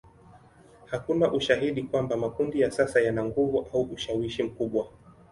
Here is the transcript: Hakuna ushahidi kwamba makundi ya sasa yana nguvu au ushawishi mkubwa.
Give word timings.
Hakuna 0.85 1.31
ushahidi 1.33 1.83
kwamba 1.83 2.17
makundi 2.17 2.61
ya 2.61 2.71
sasa 2.71 2.99
yana 3.01 3.25
nguvu 3.25 3.67
au 3.73 3.81
ushawishi 3.81 4.43
mkubwa. 4.43 4.87